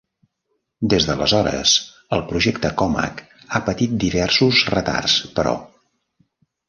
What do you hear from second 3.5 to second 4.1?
ha patit